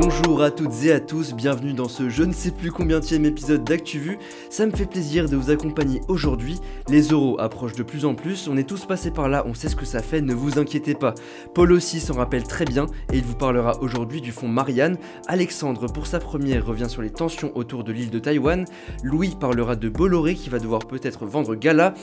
[0.00, 3.64] Bonjour à toutes et à tous, bienvenue dans ce je ne sais plus combienième épisode
[3.64, 4.16] d'ActuVu.
[4.48, 6.60] Ça me fait plaisir de vous accompagner aujourd'hui.
[6.88, 9.68] Les euros approchent de plus en plus, on est tous passés par là, on sait
[9.68, 11.14] ce que ça fait, ne vous inquiétez pas.
[11.52, 14.98] Paul aussi s'en rappelle très bien et il vous parlera aujourd'hui du fonds Marianne.
[15.26, 18.66] Alexandre, pour sa première, revient sur les tensions autour de l'île de Taïwan.
[19.02, 21.94] Louis parlera de Bolloré qui va devoir peut-être vendre Gala.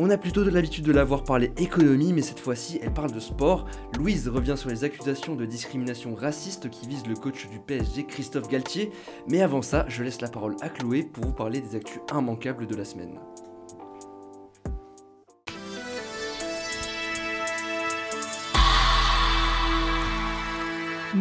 [0.00, 3.12] On a plutôt de l'habitude de la voir parler économie, mais cette fois-ci elle parle
[3.12, 3.66] de sport.
[3.96, 8.48] Louise revient sur les accusations de discrimination raciste qui visent le coach du PSG Christophe
[8.48, 8.90] Galtier.
[9.28, 12.66] Mais avant ça, je laisse la parole à Chloé pour vous parler des actus immanquables
[12.66, 13.18] de la semaine.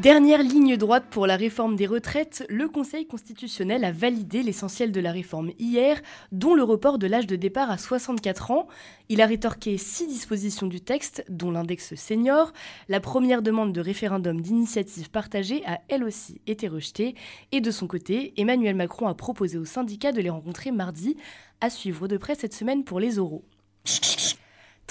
[0.02, 5.00] Dernière ligne droite pour la réforme des retraites, le Conseil constitutionnel a validé l'essentiel de
[5.00, 8.68] la réforme hier, dont le report de l'âge de départ à 64 ans.
[9.10, 12.54] Il a rétorqué six dispositions du texte, dont l'index senior.
[12.90, 17.14] La première demande de référendum d'initiative partagée a elle aussi été rejetée.
[17.52, 21.18] Et de son côté, Emmanuel Macron a proposé aux syndicats de les rencontrer mardi,
[21.62, 23.44] à suivre de près cette semaine pour les oraux.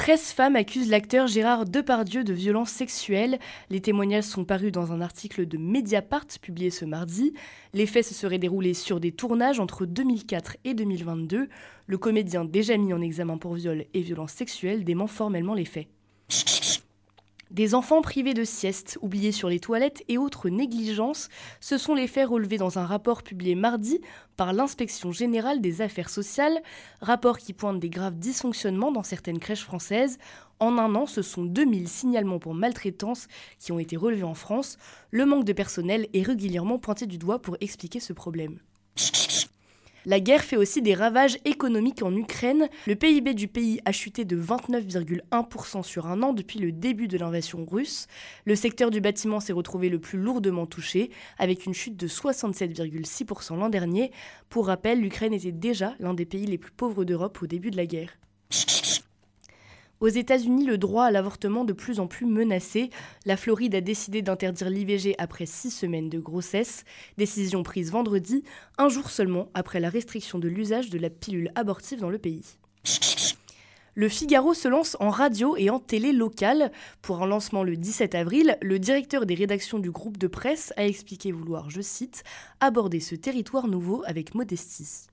[0.02, 3.38] 13 femmes accusent l'acteur Gérard Depardieu de violences sexuelles.
[3.70, 7.34] Les témoignages sont parus dans un article de Mediapart publié ce mardi.
[7.72, 11.48] Les faits se seraient déroulés sur des tournages entre 2004 et 2022.
[11.86, 15.86] Le comédien déjà mis en examen pour viol et violences sexuelles dément formellement les faits.
[17.52, 21.28] Des enfants privés de sieste, oubliés sur les toilettes et autres négligences,
[21.60, 24.00] ce sont les faits relevés dans un rapport publié mardi
[24.38, 26.62] par l'inspection générale des affaires sociales,
[27.02, 30.16] rapport qui pointe des graves dysfonctionnements dans certaines crèches françaises.
[30.60, 33.26] En un an, ce sont 2000 signalements pour maltraitance
[33.58, 34.78] qui ont été relevés en France.
[35.10, 38.60] Le manque de personnel est régulièrement pointé du doigt pour expliquer ce problème.
[40.04, 42.68] La guerre fait aussi des ravages économiques en Ukraine.
[42.88, 47.16] Le PIB du pays a chuté de 29,1% sur un an depuis le début de
[47.16, 48.08] l'invasion russe.
[48.44, 53.56] Le secteur du bâtiment s'est retrouvé le plus lourdement touché, avec une chute de 67,6%
[53.56, 54.10] l'an dernier.
[54.48, 57.76] Pour rappel, l'Ukraine était déjà l'un des pays les plus pauvres d'Europe au début de
[57.76, 58.18] la guerre.
[60.02, 62.90] Aux États-Unis, le droit à l'avortement de plus en plus menacé.
[63.24, 66.82] La Floride a décidé d'interdire l'IVG après six semaines de grossesse.
[67.18, 68.42] Décision prise vendredi,
[68.78, 72.56] un jour seulement après la restriction de l'usage de la pilule abortive dans le pays.
[73.94, 76.72] Le Figaro se lance en radio et en télé locale.
[77.00, 80.84] Pour un lancement le 17 avril, le directeur des rédactions du groupe de presse a
[80.84, 82.24] expliqué vouloir, je cite,
[82.58, 85.06] aborder ce territoire nouveau avec modestie.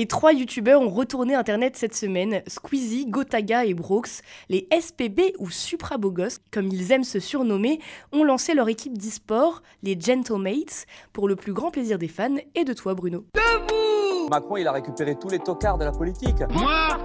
[0.00, 4.22] Et trois youtubeurs ont retourné Internet cette semaine, Squeezie, Gotaga et Brooks.
[4.48, 9.60] Les SPB ou Supra Bogos, comme ils aiment se surnommer, ont lancé leur équipe d'e-sport,
[9.82, 13.26] les Gentlemates, pour le plus grand plaisir des fans et de toi Bruno.
[13.34, 16.38] Debout Macron, il a récupéré tous les tocards de la politique.
[16.48, 16.96] Moi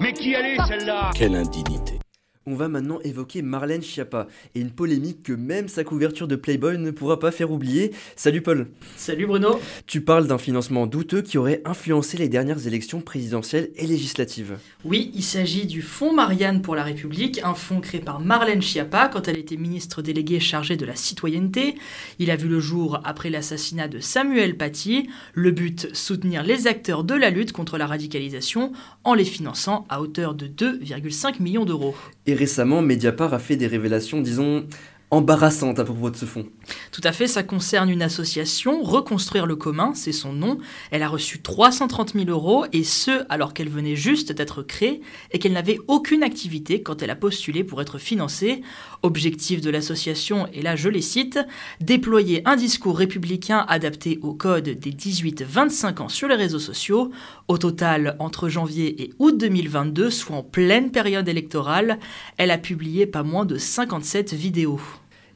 [0.00, 1.10] Mais qui allait celle-là?
[1.14, 1.89] Quelle indignité
[2.50, 6.78] on va maintenant évoquer Marlène Schiappa et une polémique que même sa couverture de Playboy
[6.78, 7.92] ne pourra pas faire oublier.
[8.16, 8.66] Salut Paul.
[8.96, 9.60] Salut Bruno.
[9.86, 14.58] Tu parles d'un financement douteux qui aurait influencé les dernières élections présidentielles et législatives.
[14.84, 19.08] Oui, il s'agit du Fonds Marianne pour la République, un fonds créé par Marlène Schiappa
[19.08, 21.76] quand elle était ministre déléguée chargée de la citoyenneté.
[22.18, 25.08] Il a vu le jour après l'assassinat de Samuel Paty.
[25.34, 28.72] Le but, soutenir les acteurs de la lutte contre la radicalisation
[29.04, 31.94] en les finançant à hauteur de 2,5 millions d'euros.
[32.26, 34.66] Et récemment, Mediapart a fait des révélations, disons,
[35.10, 36.46] embarrassante à propos de ce fonds.
[36.92, 40.58] Tout à fait, ça concerne une association, Reconstruire le commun, c'est son nom.
[40.90, 45.38] Elle a reçu 330 000 euros, et ce, alors qu'elle venait juste d'être créée et
[45.38, 48.62] qu'elle n'avait aucune activité quand elle a postulé pour être financée.
[49.02, 51.38] Objectif de l'association, et là je les cite,
[51.80, 57.10] déployer un discours républicain adapté au code des 18-25 ans sur les réseaux sociaux.
[57.48, 61.98] Au total, entre janvier et août 2022, soit en pleine période électorale,
[62.36, 64.80] elle a publié pas moins de 57 vidéos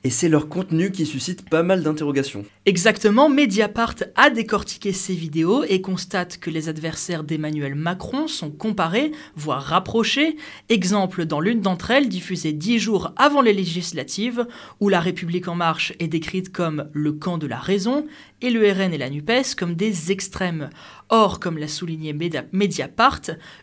[0.04, 2.44] et c'est leur contenu qui suscite pas mal d'interrogations.
[2.66, 9.12] Exactement, Mediapart a décortiqué ces vidéos et constate que les adversaires d'Emmanuel Macron sont comparés,
[9.34, 10.36] voire rapprochés.
[10.68, 14.46] Exemple dans l'une d'entre elles, diffusée dix jours avant les législatives,
[14.80, 18.06] où La République en marche est décrite comme le camp de la raison
[18.44, 20.68] et le RN et la NUPES comme des extrêmes.
[21.08, 22.14] Or, comme l'a souligné
[22.52, 23.20] Mediapart,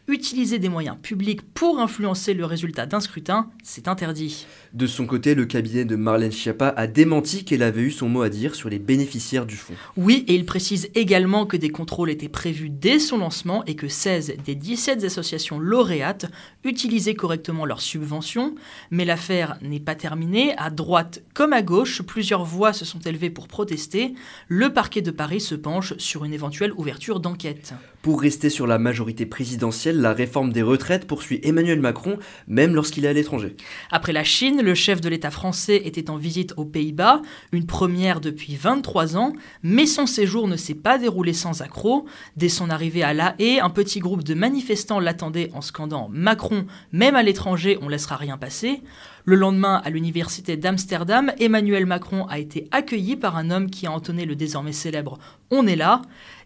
[0.08, 4.46] utiliser des moyens publics pour influencer le résultat d'un scrutin, c'est interdit.
[4.74, 8.22] De son côté, le cabinet de Marlène Schiappa a démenti qu'elle avait eu son mot
[8.22, 9.74] à dire sur les bénéficiaires du fonds.
[9.98, 13.88] Oui, et il précise également que des contrôles étaient prévus dès son lancement et que
[13.88, 16.32] 16 des 17 associations lauréates
[16.64, 18.56] utilisaient correctement leurs subventions.
[18.92, 20.56] Mais l'affaire n'est pas terminée.
[20.58, 24.14] À droite comme à gauche, plusieurs voix se sont élevées pour protester.
[24.48, 27.74] Le parquet de Paris se penche sur une éventuelle ouverture d'enquête.
[28.02, 33.06] Pour rester sur la majorité présidentielle, la réforme des retraites poursuit Emmanuel Macron, même lorsqu'il
[33.06, 33.56] est à l'étranger.
[33.92, 37.22] Après la Chine, le chef de l'État français était en visite aux Pays-Bas,
[37.52, 42.06] une première depuis 23 ans, mais son séjour ne s'est pas déroulé sans accroc.
[42.38, 46.66] Dès son arrivée à La Haye, un petit groupe de manifestants l'attendait en scandant Macron,
[46.92, 48.82] même à l'étranger, on laissera rien passer.
[49.24, 53.92] Le lendemain, à l'université d'Amsterdam, Emmanuel Macron a été accueilli par un homme qui a
[53.92, 55.20] entonné le désormais célèbre
[55.52, 56.02] On est là.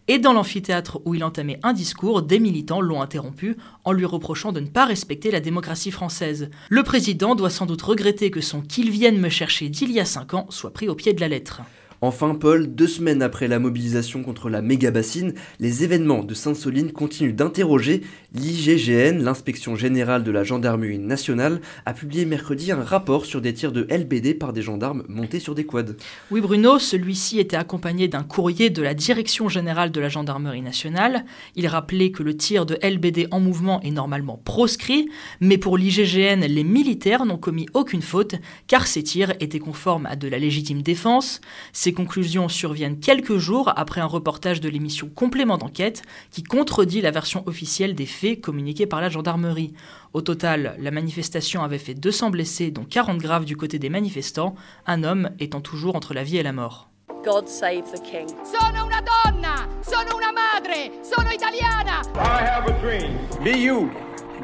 [0.08, 4.52] Et dans l'amphithéâtre où il entamait un discours, des militants l'ont interrompu en lui reprochant
[4.52, 6.50] de ne pas respecter la démocratie française.
[6.68, 10.04] Le président doit sans doute regretter que son qu'il vienne me chercher d'il y a
[10.04, 11.62] cinq ans soit pris au pied de la lettre.
[12.02, 17.34] Enfin, Paul, deux semaines après la mobilisation contre la méga-bassine, les événements de Sainte-Soline continuent
[17.34, 18.02] d'interroger.
[18.34, 23.72] L'IGGN, l'inspection générale de la gendarmerie nationale, a publié mercredi un rapport sur des tirs
[23.72, 25.96] de LBD par des gendarmes montés sur des quads.
[26.30, 31.24] Oui, Bruno, celui-ci était accompagné d'un courrier de la direction générale de la gendarmerie nationale.
[31.54, 35.08] Il rappelait que le tir de LBD en mouvement est normalement proscrit,
[35.40, 38.34] mais pour l'IGGN, les militaires n'ont commis aucune faute,
[38.66, 41.40] car ces tirs étaient conformes à de la légitime défense.
[41.86, 46.02] Ces conclusions surviennent quelques jours après un reportage de l'émission Complément d'enquête
[46.32, 49.72] qui contredit la version officielle des faits communiqués par la gendarmerie.
[50.12, 54.56] Au total, la manifestation avait fait 200 blessés, dont 40 graves du côté des manifestants,
[54.88, 56.88] un homme étant toujours entre la vie et la mort.
[57.24, 58.26] God save the king.
[58.42, 62.02] Sono una donna, sono una madre, sono italiana.
[62.16, 63.16] I have a dream.
[63.44, 63.92] Be you.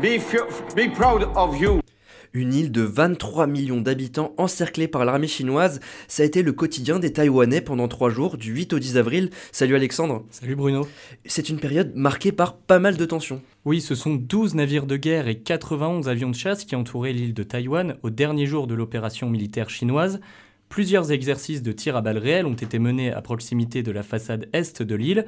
[0.01, 0.21] Be,
[0.77, 1.81] be proud of you.
[2.35, 6.99] Une île de 23 millions d'habitants encerclée par l'armée chinoise, ça a été le quotidien
[6.99, 9.29] des Taïwanais pendant trois jours, du 8 au 10 avril.
[9.53, 10.25] Salut Alexandre.
[10.31, 10.89] Salut Bruno.
[11.27, 13.43] C'est une période marquée par pas mal de tensions.
[13.67, 17.35] Oui, ce sont 12 navires de guerre et 91 avions de chasse qui entouraient l'île
[17.35, 20.19] de Taïwan au dernier jour de l'opération militaire chinoise.
[20.71, 24.49] Plusieurs exercices de tir à balles réelles ont été menés à proximité de la façade
[24.55, 25.27] est de l'île.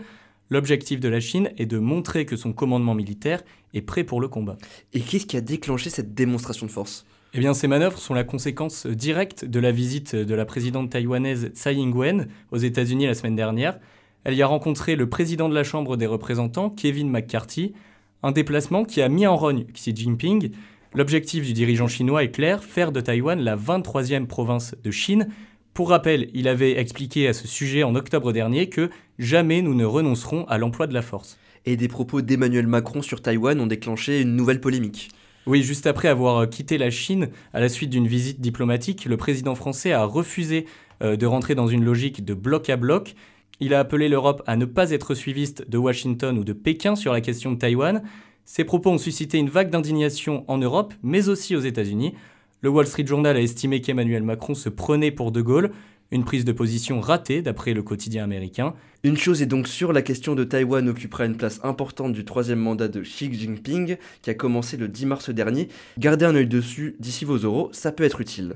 [0.51, 3.43] L'objectif de la Chine est de montrer que son commandement militaire
[3.73, 4.57] est prêt pour le combat.
[4.93, 7.07] Et qu'est-ce qui a déclenché cette démonstration de force?
[7.33, 11.51] Eh bien, ces manœuvres sont la conséquence directe de la visite de la présidente taïwanaise
[11.55, 13.81] Tsai Ing-wen aux États-Unis la semaine dernière.
[14.23, 17.75] Elle y a rencontré le président de la Chambre des représentants, Kevin McCarthy,
[18.23, 20.53] un déplacement qui a mis en rogne Xi Jinping.
[20.95, 25.29] L'objectif du dirigeant chinois est clair, faire de Taïwan la 23e province de Chine,
[25.75, 29.85] pour rappel, il avait expliqué à ce sujet en octobre dernier que jamais nous ne
[29.85, 31.37] renoncerons à l'emploi de la force.
[31.67, 35.09] Et des propos d'Emmanuel Macron sur Taïwan ont déclenché une nouvelle polémique.
[35.47, 39.57] Oui, juste après avoir quitté la Chine à la suite d'une visite diplomatique, le président
[39.57, 40.67] français a refusé
[41.03, 43.17] euh, de rentrer dans une logique de bloc à bloc.
[43.59, 47.13] Il a appelé l'Europe à ne pas être suiviste de Washington ou de Pékin sur
[47.13, 48.05] la question de Taïwan.
[48.45, 52.15] Ces propos ont suscité une vague d'indignation en Europe, mais aussi aux États-Unis.
[52.65, 55.71] Le Wall Street Journal a estimé qu'Emmanuel Macron se prenait pour De Gaulle,
[56.11, 58.73] une prise de position ratée d'après le quotidien américain.
[59.03, 62.61] Une chose est donc sûre, la question de Taïwan occupera une place importante du troisième
[62.61, 65.69] mandat de Xi Jinping, qui a commencé le 10 mars dernier.
[65.99, 68.55] Gardez un œil dessus d'ici vos euros, ça peut être utile.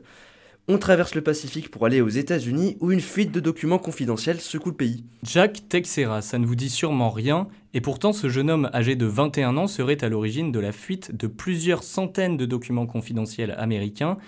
[0.71, 4.69] On traverse le Pacifique pour aller aux États-Unis où une fuite de documents confidentiels secoue
[4.69, 5.03] le pays.
[5.23, 9.07] Jack Texera, ça ne vous dit sûrement rien, et pourtant ce jeune homme âgé de
[9.07, 14.19] 21 ans serait à l'origine de la fuite de plusieurs centaines de documents confidentiels américains,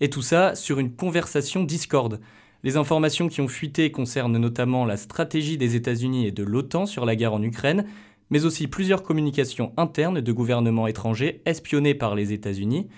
[0.00, 2.18] et tout ça sur une conversation Discord.
[2.64, 7.04] Les informations qui ont fuité concernent notamment la stratégie des États-Unis et de l'OTAN sur
[7.04, 7.86] la guerre en Ukraine,
[8.30, 12.88] mais aussi plusieurs communications internes de gouvernements étrangers espionnés par les États-Unis,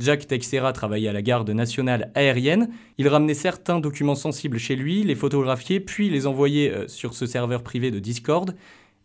[0.00, 2.70] Jacques Texera travaillait à la garde nationale aérienne.
[2.96, 7.26] Il ramenait certains documents sensibles chez lui, les photographiait, puis les envoyait euh, sur ce
[7.26, 8.56] serveur privé de Discord.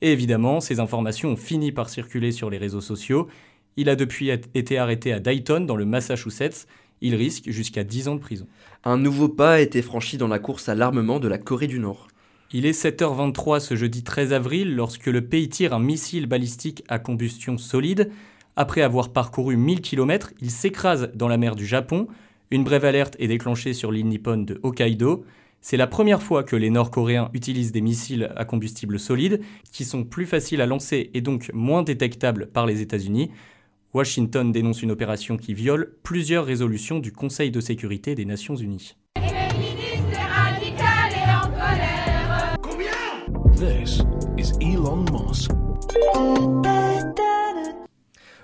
[0.01, 3.27] Et évidemment, ces informations ont fini par circuler sur les réseaux sociaux.
[3.75, 6.65] Il a depuis été arrêté à Dayton, dans le Massachusetts.
[7.01, 8.47] Il risque jusqu'à 10 ans de prison.
[8.85, 11.79] Un nouveau pas a été franchi dans la course à l'armement de la Corée du
[11.79, 12.07] Nord.
[12.53, 16.99] Il est 7h23 ce jeudi 13 avril lorsque le pays tire un missile balistique à
[16.99, 18.11] combustion solide.
[18.55, 22.07] Après avoir parcouru 1000 km, il s'écrase dans la mer du Japon.
[22.51, 25.25] Une brève alerte est déclenchée sur l'île nippone de Hokkaido.
[25.59, 29.41] C'est la première fois que les Nord-Coréens utilisent des missiles à combustible solide,
[29.73, 33.31] qui sont plus faciles à lancer et donc moins détectables par les États-Unis.
[33.93, 38.95] Washington dénonce une opération qui viole plusieurs résolutions du Conseil de sécurité des Nations Unies.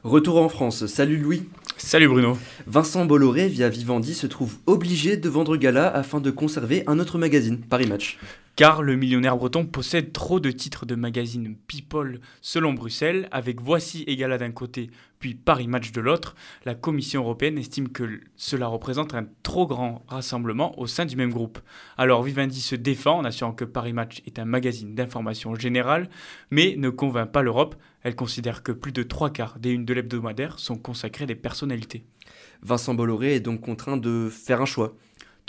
[0.03, 1.43] Retour en France, salut Louis.
[1.77, 2.35] Salut Bruno.
[2.65, 7.19] Vincent Bolloré, via Vivendi, se trouve obligé de vendre Gala afin de conserver un autre
[7.19, 8.17] magazine, Paris Match.
[8.55, 14.03] Car le millionnaire breton possède trop de titres de magazine People selon Bruxelles, avec Voici
[14.07, 14.89] Égala d'un côté,
[15.19, 20.03] puis Paris Match de l'autre, la Commission européenne estime que cela représente un trop grand
[20.07, 21.59] rassemblement au sein du même groupe.
[21.97, 26.09] Alors Vivendi se défend en assurant que Paris Match est un magazine d'information générale,
[26.49, 29.93] mais ne convainc pas l'Europe, elle considère que plus de trois quarts des unes de
[29.93, 32.03] l'hebdomadaire sont consacrées à des personnalités.
[32.63, 34.95] Vincent Bolloré est donc contraint de faire un choix.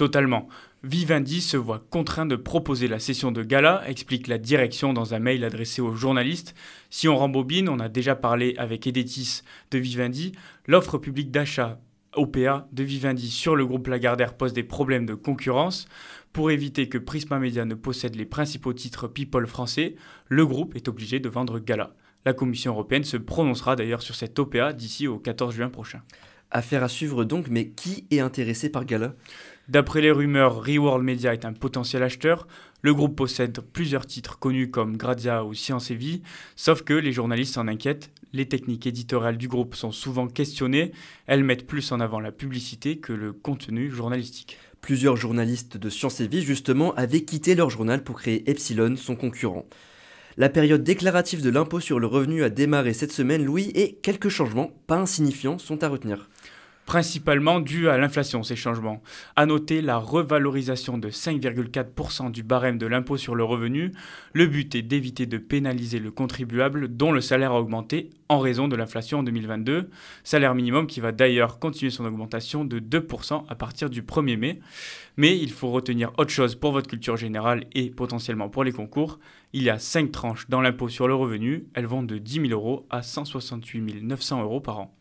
[0.03, 0.49] Totalement.
[0.83, 5.21] Vivendi se voit contraint de proposer la session de gala, explique la direction dans un
[5.21, 6.57] mail adressé aux journalistes.
[6.91, 10.33] Si on rembobine, on a déjà parlé avec Edetis de Vivendi,
[10.67, 11.79] l'offre publique d'achat
[12.17, 15.87] OPA de Vivendi sur le groupe Lagardère pose des problèmes de concurrence.
[16.33, 19.95] Pour éviter que Prisma Media ne possède les principaux titres People français,
[20.27, 21.95] le groupe est obligé de vendre Gala.
[22.25, 26.03] La Commission européenne se prononcera d'ailleurs sur cette OPA d'ici au 14 juin prochain.
[26.55, 29.15] Affaire à suivre donc, mais qui est intéressé par Gala?
[29.69, 32.47] D'après les rumeurs, Reworld Media est un potentiel acheteur.
[32.83, 36.21] Le groupe possède plusieurs titres connus comme Grazia ou Science et Vie,
[36.55, 38.11] sauf que les journalistes s'en inquiètent.
[38.35, 40.93] Les techniques éditoriales du groupe sont souvent questionnées.
[41.27, 44.59] Elles mettent plus en avant la publicité que le contenu journalistique.
[44.83, 49.17] Plusieurs journalistes de Science et Vie, justement, avaient quitté leur journal pour créer Epsilon, son
[49.17, 49.65] concurrent.
[50.37, 54.29] La période déclarative de l'impôt sur le revenu a démarré cette semaine, Louis, et quelques
[54.29, 56.29] changements, pas insignifiants, sont à retenir
[56.87, 59.03] principalement dû à l'inflation, ces changements.
[59.37, 63.93] À noter la revalorisation de 5,4% du barème de l'impôt sur le revenu.
[64.33, 68.67] Le but est d'éviter de pénaliser le contribuable dont le salaire a augmenté en raison
[68.67, 69.91] de l'inflation en 2022.
[70.25, 74.61] Salaire minimum qui va d'ailleurs continuer son augmentation de 2% à partir du 1er mai.
[75.17, 79.19] Mais il faut retenir autre chose pour votre culture générale et potentiellement pour les concours.
[79.53, 81.67] Il y a 5 tranches dans l'impôt sur le revenu.
[81.75, 84.95] Elles vont de 10 000 euros à 168 900 euros par an.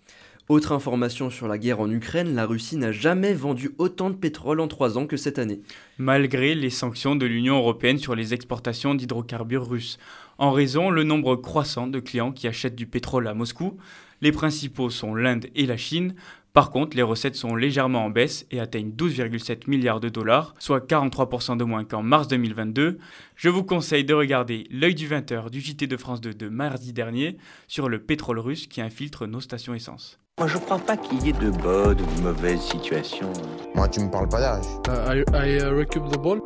[0.52, 4.60] Autre information sur la guerre en Ukraine, la Russie n'a jamais vendu autant de pétrole
[4.60, 5.62] en trois ans que cette année.
[5.98, 9.98] Malgré les sanctions de l'Union européenne sur les exportations d'hydrocarbures russes,
[10.40, 13.78] en raison le nombre croissant de clients qui achètent du pétrole à Moscou.
[14.20, 16.16] Les principaux sont l'Inde et la Chine.
[16.52, 20.86] Par contre, les recettes sont légèrement en baisse et atteignent 12,7 milliards de dollars, soit
[20.86, 22.98] 43% de moins qu'en mars 2022.
[23.38, 26.92] Je vous conseille de regarder l'œil du 20h du JT de France 2 de mardi
[26.92, 27.38] dernier
[27.70, 30.20] sur le pétrole russe qui infiltre nos stations essence.
[30.42, 33.32] Moi, je crois pas qu'il y ait de bonnes ou de mauvaises situations.
[33.76, 34.66] Moi, tu me parles pas d'âge.
[34.88, 36.42] Uh, I, uh, the ball.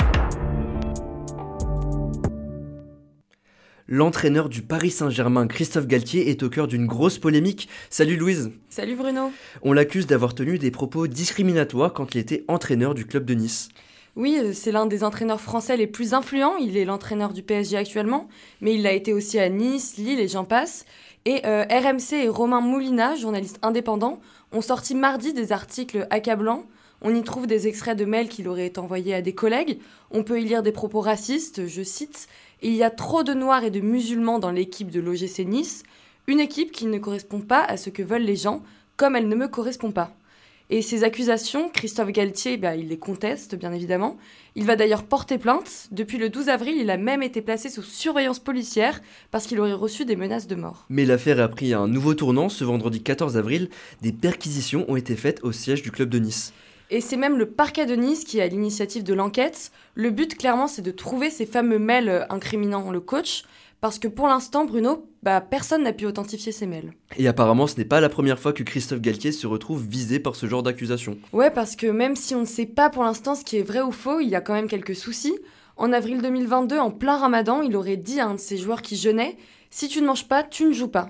[3.87, 7.69] L'entraîneur du Paris Saint-Germain, Christophe Galtier, est au cœur d'une grosse polémique.
[7.89, 8.51] Salut Louise.
[8.67, 9.31] Salut Bruno.
[9.61, 13.69] On l'accuse d'avoir tenu des propos discriminatoires quand il était entraîneur du club de Nice.
[14.17, 16.57] Oui, euh, c'est l'un des entraîneurs français les plus influents.
[16.57, 18.27] Il est l'entraîneur du PSG actuellement,
[18.59, 20.85] mais il l'a été aussi à Nice, Lille et j'en passe.
[21.27, 24.19] Et euh, RMC et Romain Moulina, journaliste indépendant,
[24.51, 26.65] ont sorti mardi des articles accablants.
[27.01, 29.79] On y trouve des extraits de mails qu'il aurait envoyés à des collègues.
[30.11, 32.27] On peut y lire des propos racistes, je cite
[32.61, 35.81] Il y a trop de noirs et de musulmans dans l'équipe de l'OGC Nice,
[36.27, 38.61] une équipe qui ne correspond pas à ce que veulent les gens,
[38.95, 40.11] comme elle ne me correspond pas.
[40.71, 44.17] Et ces accusations, Christophe Galtier, bah, il les conteste, bien évidemment.
[44.55, 45.87] Il va d'ailleurs porter plainte.
[45.91, 49.73] Depuis le 12 avril, il a même été placé sous surveillance policière parce qu'il aurait
[49.73, 50.85] reçu des menaces de mort.
[50.89, 52.49] Mais l'affaire a pris un nouveau tournant.
[52.49, 53.69] Ce vendredi 14 avril,
[54.01, 56.51] des perquisitions ont été faites au siège du club de Nice.
[56.89, 59.71] Et c'est même le parquet de Nice qui a l'initiative de l'enquête.
[59.93, 63.43] Le but, clairement, c'est de trouver ces fameux mails incriminant le coach
[63.81, 66.93] parce que pour l'instant, Bruno, bah, personne n'a pu authentifier ces mails.
[67.17, 70.35] Et apparemment, ce n'est pas la première fois que Christophe Galtier se retrouve visé par
[70.35, 71.17] ce genre d'accusation.
[71.33, 73.81] Ouais, parce que même si on ne sait pas pour l'instant ce qui est vrai
[73.81, 75.35] ou faux, il y a quand même quelques soucis.
[75.77, 78.97] En avril 2022, en plein ramadan, il aurait dit à un de ses joueurs qui
[78.97, 79.35] jeûnait
[79.71, 81.09] Si tu ne manges pas, tu ne joues pas.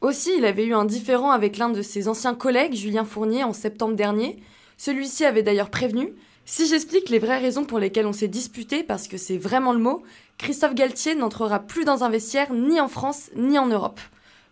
[0.00, 3.52] Aussi, il avait eu un différend avec l'un de ses anciens collègues, Julien Fournier, en
[3.52, 4.38] septembre dernier.
[4.78, 9.08] Celui-ci avait d'ailleurs prévenu si j'explique les vraies raisons pour lesquelles on s'est disputé, parce
[9.08, 10.02] que c'est vraiment le mot,
[10.38, 14.00] Christophe Galtier n'entrera plus dans un vestiaire ni en France ni en Europe.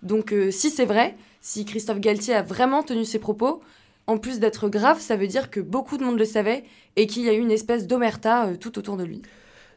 [0.02, 3.62] Donc euh, si c'est vrai, si Christophe Galtier a vraiment tenu ses propos,
[4.06, 6.64] en plus d'être grave, ça veut dire que beaucoup de monde le savait
[6.96, 9.22] et qu'il y a eu une espèce d'omerta euh, tout autour de lui.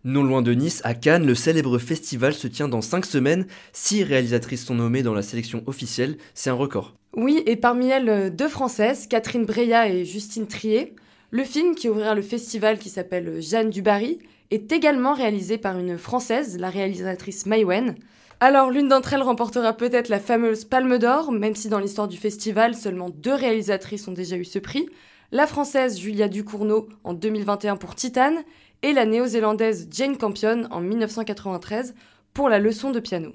[0.03, 3.47] Non loin de Nice, à Cannes, le célèbre festival se tient dans 5 semaines.
[3.73, 6.93] Six réalisatrices sont nommées dans la sélection officielle, c'est un record.
[7.15, 10.95] Oui, et parmi elles, euh, deux françaises, Catherine Breillat et Justine Trier.
[11.31, 14.19] Le film qui ouvrira le festival qui s'appelle Jeanne du Barry
[14.51, 17.95] est également réalisé par une Française, la réalisatrice Maïwen.
[18.39, 22.17] Alors l'une d'entre elles remportera peut-être la fameuse Palme d'Or, même si dans l'histoire du
[22.17, 24.87] festival, seulement deux réalisatrices ont déjà eu ce prix.
[25.31, 28.43] La Française Julia Ducournau en 2021 pour Titane
[28.83, 31.95] et la Néo-Zélandaise Jane Campion en 1993
[32.33, 33.31] pour la leçon de piano.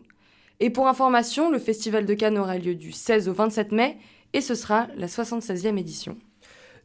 [0.61, 3.99] Et pour information, le Festival de Cannes aura lieu du 16 au 27 mai
[4.32, 6.16] et ce sera la 76e édition.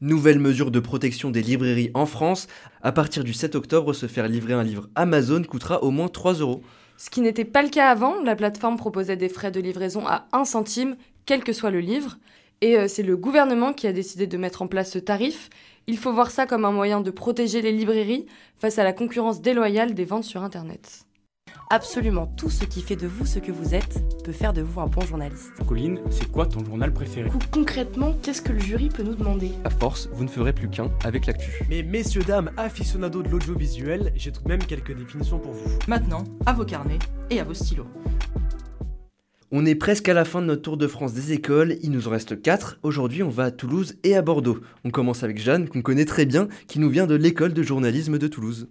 [0.01, 2.47] Nouvelle mesure de protection des librairies en France.
[2.81, 6.33] À partir du 7 octobre, se faire livrer un livre Amazon coûtera au moins 3
[6.35, 6.61] euros.
[6.97, 10.27] Ce qui n'était pas le cas avant, la plateforme proposait des frais de livraison à
[10.31, 12.17] 1 centime, quel que soit le livre.
[12.61, 15.49] Et euh, c'est le gouvernement qui a décidé de mettre en place ce tarif.
[15.87, 18.25] Il faut voir ça comme un moyen de protéger les librairies
[18.57, 21.05] face à la concurrence déloyale des ventes sur Internet.
[21.71, 24.79] Absolument tout ce qui fait de vous ce que vous êtes peut faire de vous
[24.81, 25.51] un bon journaliste.
[25.67, 27.31] Colline, c'est quoi ton journal préféré?
[27.51, 29.51] Concrètement, qu'est-ce que le jury peut nous demander?
[29.63, 31.65] À force, vous ne ferez plus qu'un avec l'actu.
[31.67, 35.79] Mais messieurs, dames, aficionados de l'audiovisuel, j'ai tout de même quelques définitions pour vous.
[35.87, 36.99] Maintenant, à vos carnets
[37.31, 37.87] et à vos stylos.
[39.51, 42.07] On est presque à la fin de notre tour de France des écoles, il nous
[42.07, 42.77] en reste 4.
[42.83, 44.59] Aujourd'hui, on va à Toulouse et à Bordeaux.
[44.83, 48.19] On commence avec Jeanne, qu'on connaît très bien, qui nous vient de l'école de journalisme
[48.19, 48.67] de Toulouse.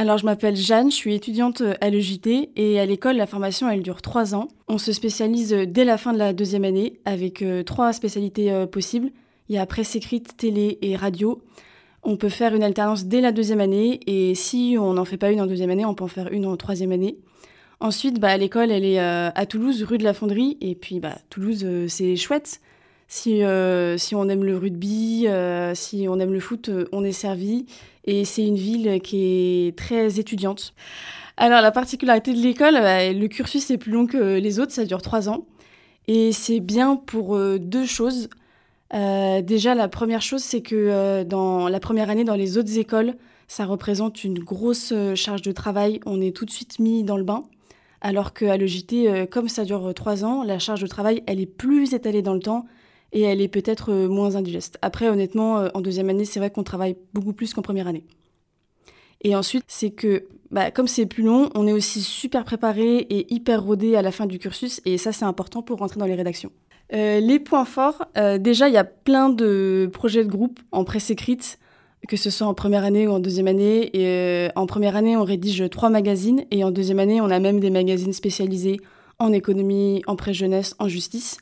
[0.00, 3.82] Alors, je m'appelle Jeanne, je suis étudiante à l'EJT et à l'école, la formation, elle
[3.82, 4.46] dure trois ans.
[4.68, 8.64] On se spécialise dès la fin de la deuxième année avec euh, trois spécialités euh,
[8.64, 9.10] possibles.
[9.48, 11.42] Il y a presse écrite, télé et radio.
[12.04, 15.32] On peut faire une alternance dès la deuxième année et si on n'en fait pas
[15.32, 17.18] une en deuxième année, on peut en faire une en troisième année.
[17.80, 20.58] Ensuite, bah, l'école, elle est euh, à Toulouse, rue de la Fonderie.
[20.60, 22.60] Et puis, bah, Toulouse, c'est chouette.
[23.08, 23.40] Si,
[23.96, 25.26] si on aime le rugby,
[25.74, 27.64] si on aime le foot, on est servi
[28.04, 30.74] et c'est une ville qui est très étudiante.
[31.36, 34.84] Alors la particularité de l'école, bah, le cursus est plus long que les autres, ça
[34.84, 35.46] dure trois ans.
[36.08, 38.28] Et c'est bien pour euh, deux choses.
[38.94, 42.78] Euh, déjà, la première chose, c'est que euh, dans la première année, dans les autres
[42.78, 43.14] écoles,
[43.46, 46.00] ça représente une grosse charge de travail.
[46.06, 47.44] On est tout de suite mis dans le bain.
[48.00, 51.94] Alors qu'à l'EJT, comme ça dure trois ans, la charge de travail, elle est plus
[51.94, 52.66] étalée dans le temps
[53.12, 54.78] et elle est peut-être euh, moins indigeste.
[54.82, 58.04] Après, honnêtement, euh, en deuxième année, c'est vrai qu'on travaille beaucoup plus qu'en première année.
[59.22, 63.32] Et ensuite, c'est que bah, comme c'est plus long, on est aussi super préparé et
[63.32, 66.14] hyper rodé à la fin du cursus, et ça, c'est important pour rentrer dans les
[66.14, 66.50] rédactions.
[66.94, 68.06] Euh, les points forts,
[68.38, 71.58] déjà, il y a plein de projets de groupe en presse écrite,
[72.06, 73.90] que ce soit en première année ou en deuxième année.
[73.92, 77.60] Et en première année, on rédige trois magazines, et en deuxième année, on a même
[77.60, 78.78] des magazines spécialisés
[79.18, 81.38] en économie, en presse jeunesse, en justice.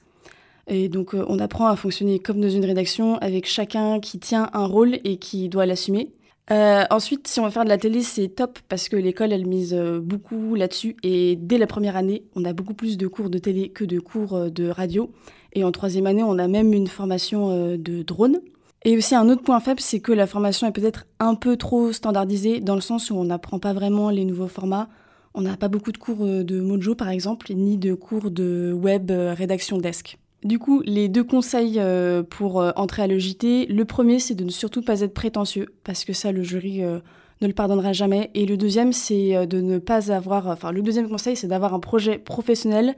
[0.69, 4.51] Et donc, euh, on apprend à fonctionner comme dans une rédaction avec chacun qui tient
[4.53, 6.13] un rôle et qui doit l'assumer.
[6.51, 9.47] Euh, ensuite, si on veut faire de la télé, c'est top parce que l'école, elle
[9.47, 10.97] mise euh, beaucoup là-dessus.
[11.03, 14.01] Et dès la première année, on a beaucoup plus de cours de télé que de
[14.01, 15.11] cours de radio.
[15.53, 18.41] Et en troisième année, on a même une formation de drone.
[18.85, 21.93] Et aussi, un autre point faible, c'est que la formation est peut-être un peu trop
[21.93, 24.89] standardisée dans le sens où on n'apprend pas vraiment les nouveaux formats.
[25.35, 29.11] On n'a pas beaucoup de cours de Mojo, par exemple, ni de cours de web
[29.11, 30.19] rédaction desk.
[30.47, 34.45] Du coup, les deux conseils euh, pour euh, entrer à l'EJT, le premier, c'est de
[34.45, 37.01] ne surtout pas être prétentieux, parce que ça, le jury euh,
[37.41, 38.31] ne le pardonnera jamais.
[38.35, 40.47] Et le deuxième, c'est de ne pas avoir...
[40.47, 42.95] Enfin, le deuxième conseil, c'est d'avoir un projet professionnel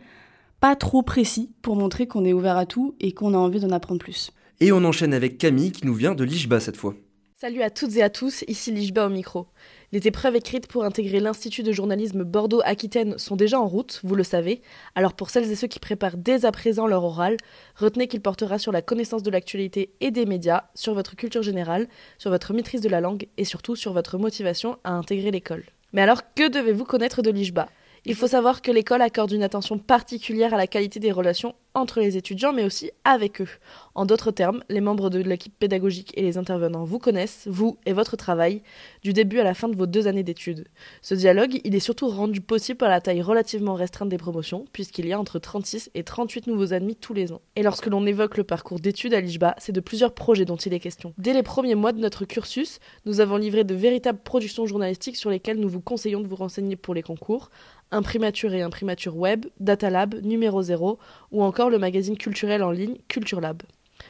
[0.60, 3.70] pas trop précis pour montrer qu'on est ouvert à tout et qu'on a envie d'en
[3.70, 4.30] apprendre plus.
[4.60, 6.96] Et on enchaîne avec Camille qui nous vient de l'IJBA cette fois.
[7.40, 9.46] Salut à toutes et à tous, ici l'IJBA au micro.
[9.90, 14.22] Les épreuves écrites pour intégrer l'Institut de journalisme Bordeaux-Aquitaine sont déjà en route, vous le
[14.22, 14.60] savez.
[14.94, 17.38] Alors pour celles et ceux qui préparent dès à présent leur oral,
[17.74, 21.88] retenez qu'il portera sur la connaissance de l'actualité et des médias, sur votre culture générale,
[22.18, 25.64] sur votre maîtrise de la langue et surtout sur votre motivation à intégrer l'école.
[25.94, 27.68] Mais alors que devez-vous connaître de l'IJBA
[28.04, 32.00] il faut savoir que l'école accorde une attention particulière à la qualité des relations entre
[32.00, 33.48] les étudiants, mais aussi avec eux.
[33.94, 37.92] En d'autres termes, les membres de l'équipe pédagogique et les intervenants vous connaissent, vous et
[37.92, 38.62] votre travail,
[39.02, 40.66] du début à la fin de vos deux années d'études.
[41.02, 45.06] Ce dialogue, il est surtout rendu possible par la taille relativement restreinte des promotions, puisqu'il
[45.06, 47.40] y a entre 36 et 38 nouveaux admis tous les ans.
[47.56, 50.72] Et lorsque l'on évoque le parcours d'études à l'IJBA, c'est de plusieurs projets dont il
[50.74, 51.12] est question.
[51.18, 55.30] Dès les premiers mois de notre cursus, nous avons livré de véritables productions journalistiques sur
[55.30, 57.50] lesquelles nous vous conseillons de vous renseigner pour les concours,
[57.90, 60.98] Imprimature et Imprimature Web, Datalab, Numéro 0,
[61.32, 63.62] ou encore le magazine culturel en ligne Culture Lab.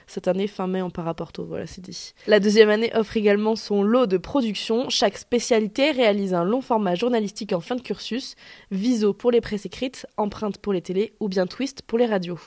[0.07, 2.13] Cette année, fin mai, on part à voilà, c'est dit.
[2.27, 4.91] La deuxième année offre également son lot de production.
[4.91, 8.35] Chaque spécialité réalise un long format journalistique en fin de cursus,
[8.71, 12.39] Viso pour les presses écrites, Empreinte pour les télés ou bien Twist pour les radios.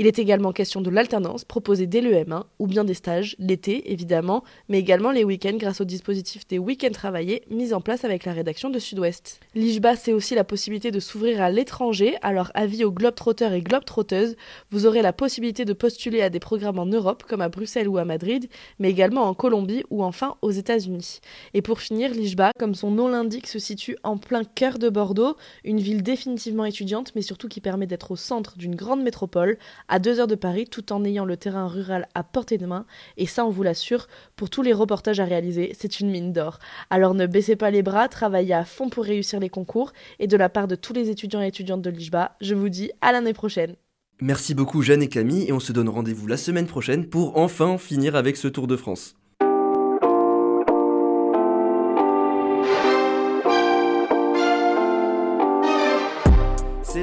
[0.00, 3.90] Il est également question de l'alternance proposée dès le M1 ou bien des stages, l'été
[3.90, 8.24] évidemment, mais également les week-ends grâce au dispositif des week-ends travaillés mis en place avec
[8.24, 9.40] la rédaction de Sud-Ouest.
[9.56, 14.36] L'IJBA, c'est aussi la possibilité de s'ouvrir à l'étranger, alors avis aux globetrotters et globetrotteuses,
[14.70, 17.98] vous aurez la possibilité de postuler à des programmes en Europe comme à Bruxelles ou
[17.98, 21.18] à Madrid, mais également en Colombie ou enfin aux États-Unis.
[21.54, 25.34] Et pour finir, l'IJBA, comme son nom l'indique, se situe en plein cœur de Bordeaux,
[25.64, 29.58] une ville définitivement étudiante mais surtout qui permet d'être au centre d'une grande métropole
[29.88, 32.86] à deux heures de Paris tout en ayant le terrain rural à portée de main.
[33.16, 36.58] Et ça, on vous l'assure, pour tous les reportages à réaliser, c'est une mine d'or.
[36.90, 39.92] Alors ne baissez pas les bras, travaillez à fond pour réussir les concours.
[40.18, 42.90] Et de la part de tous les étudiants et étudiantes de l'IJBA, je vous dis
[43.00, 43.74] à l'année prochaine.
[44.20, 47.78] Merci beaucoup Jeanne et Camille et on se donne rendez-vous la semaine prochaine pour enfin
[47.78, 49.14] finir avec ce Tour de France.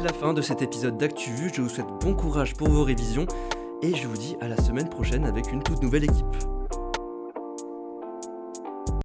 [0.05, 3.25] La fin de cet épisode d'ActuVu, je vous souhaite bon courage pour vos révisions
[3.81, 6.25] et je vous dis à la semaine prochaine avec une toute nouvelle équipe.